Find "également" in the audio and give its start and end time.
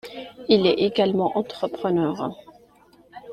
0.79-1.37